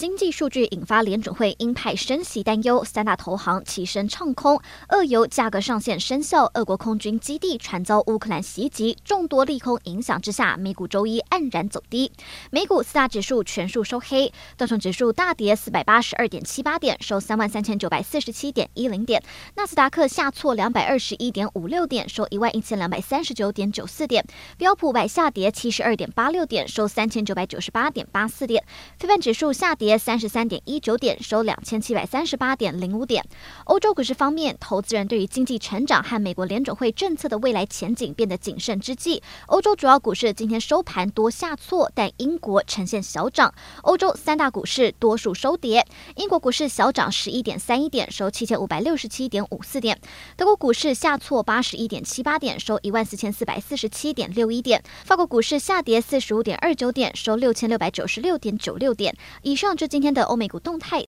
[0.00, 12.10] 经济数据引发联准会鹰派升息担忧，三大投行齐声唱空，俄油价格上限生效，俄国空军基地惨遭乌克兰袭击，众多利空影响之下，美股周一黯然走低，
[12.50, 19.22] 美股四大指数全数收黑，道琼指数大跌四百八十二点七八点，收三万三千九百四十七点一零点，
[19.56, 24.24] 纳斯达克下挫两百二十一点五六点，收一万一千两百三十九点九四点，
[24.56, 28.64] 标普百下跌七十二点八六点，收三千九百九十八点八四点，
[28.98, 29.89] 非半指数下跌。
[29.90, 33.24] 跌三十三点一九点，收两千七百三十八点零五点。
[33.64, 43.52] 欧洲股市方面，投资人对于经济成长和美国联准会政策的未来前景变得谨慎之际，欧洲主要股市今天收盘多下挫，但英国呈现小涨。
[43.82, 49.96] 欧洲三大股市多数收跌，英国股市小涨十一点三一点，收七千五百六十七点五四点；
[50.36, 59.12] 德国股市下挫八十一点七八点，收一万四千四百四十七点六一点；法国股市下跌四十五点二九点，收六千六百九十六点九六点。
[59.42, 59.76] 以上。
[59.80, 60.98] 是今天的欧美股动态，